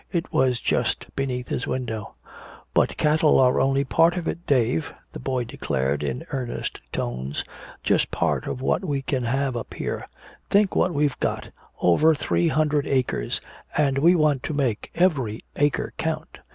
[0.11, 2.15] It was just beneath his window:
[2.73, 7.43] "But cattle are only part of it, Dave," the boy declared, in earnest tones,
[7.83, 10.07] "just part of what we can have up here.
[10.49, 13.41] Think what we've got over three hundred acres!
[13.77, 16.39] And we want to make every acre count!